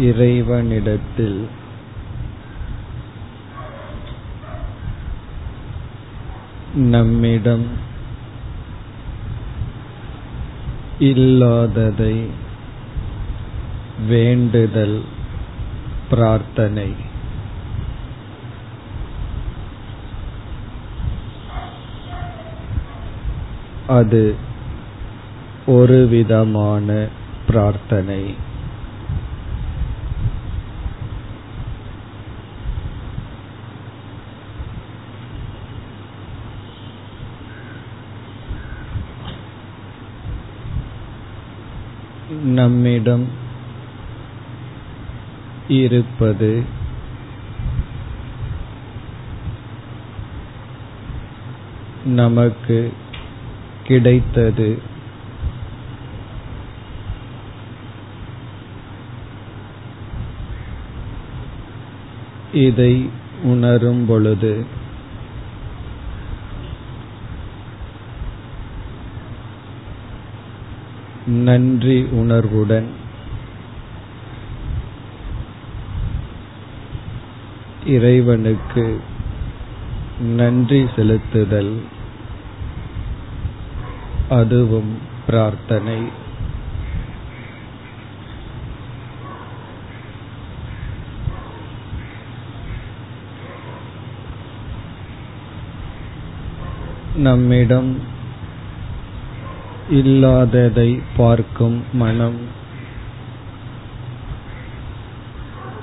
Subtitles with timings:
[0.00, 1.48] இறைவனிடத்தில்.
[6.74, 7.66] நம்மிடம்
[10.98, 12.26] இல்லாததை
[14.06, 15.04] வேண்டுதல்
[16.10, 16.92] பிரார்த்தனை.
[23.88, 24.34] அது
[25.66, 27.08] ஒரு விதமான
[27.46, 28.34] பிரார்த்தனை.
[42.56, 43.26] நம்மிடம்
[45.68, 46.50] இருப்பது
[52.16, 52.78] நமக்கு
[53.86, 54.68] கிடைத்தது.
[62.52, 62.92] இதை
[63.42, 64.52] உணரும் பொழுது
[71.26, 72.86] நன்றி உணர்வுடன்.
[77.86, 79.00] இறைவனுக்கு
[80.20, 81.78] நன்றி செலுத்துதல்
[84.28, 86.24] அதுவும் பிரார்த்தனை.
[97.16, 98.14] நம்மிடம்
[99.90, 102.38] இல்லாததை பார்க்கும் மனம்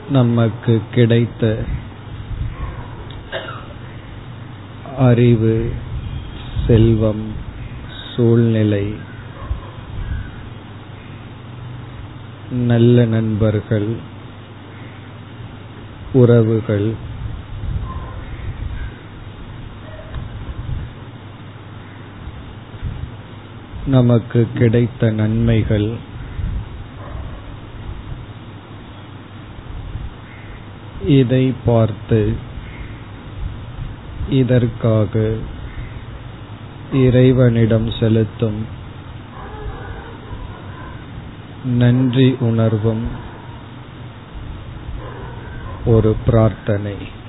[0.10, 1.44] நமக்கு கிடைத்த
[4.98, 5.72] அறிவு
[6.68, 7.24] செல்வம்
[8.16, 8.94] சூழ்நிலை
[12.52, 13.96] நல்ல நண்பர்கள்
[16.14, 16.96] உறவுகள்
[23.86, 25.96] நமக்கு கிடைத்த நன்மைகள்.
[31.06, 32.36] இதை பார்த்து
[34.30, 35.34] இதற்காக
[36.94, 38.66] இறைவனிடம் செலுத்தும்
[41.66, 43.08] நன்றி உணர்வும்
[45.86, 47.22] ஒரு பிரார்த்தனை.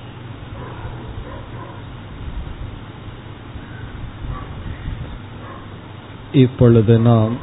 [6.35, 7.35] இப்பொழுது நாம்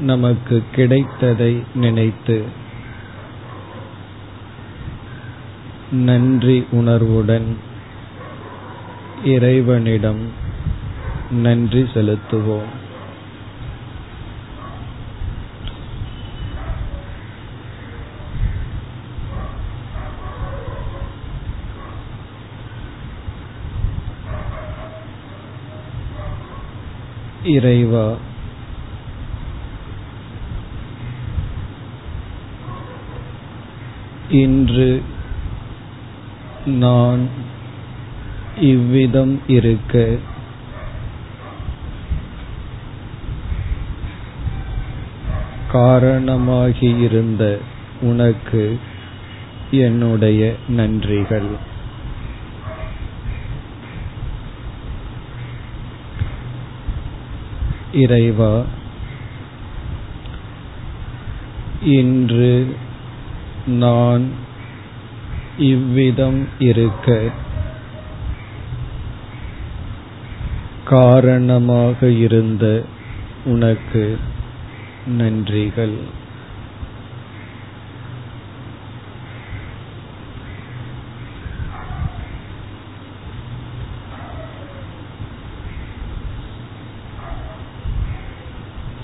[0.00, 2.38] நமக்கு கிடைத்ததை நினைத்து
[5.90, 7.48] நன்றி உணர்வுடன்
[9.24, 10.22] இறைவனிடம்
[11.30, 12.72] நன்றி செலுத்துவோம்.
[27.46, 28.14] இறைவா.
[34.30, 35.02] இன்று
[36.66, 37.28] நான்
[38.58, 40.16] இவ்விதம் இருக்க.
[45.72, 47.58] காரணமாகியிருந்த
[48.00, 48.78] உனக்கு
[49.70, 51.56] என்னுடைய நன்றிகள்.
[57.96, 58.52] இறைவா
[61.94, 62.52] இன்று
[63.66, 64.24] நான்
[65.58, 67.16] இவ்விதம் இருக்க
[70.84, 72.64] காரணமாக இருந்த
[73.44, 74.04] உனக்கு
[75.18, 75.96] நன்றிகள்.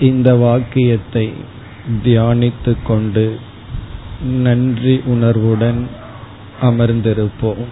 [0.03, 1.25] இந்த வாக்கியத்தை
[2.03, 3.25] தியானித்துக் கொண்டு
[4.43, 5.81] நன்றி உணர்வுடன்
[6.61, 7.63] அமர்ந்திருப்போம்.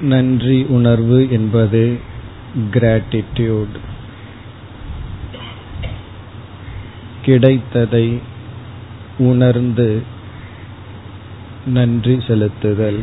[0.00, 1.82] நன்றி உணர்வு என்பது
[2.72, 3.76] கிராட்டிடியூட்
[7.22, 8.06] கிடைத்ததை
[9.18, 9.90] உணர்ந்து
[11.66, 13.00] நன்றி செலுத்துதல்.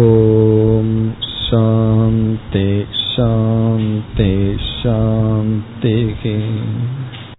[0.00, 0.96] ஓம்
[1.44, 2.68] சாந்தே
[3.06, 4.32] சாந்தே
[4.74, 6.36] சாந்தேகே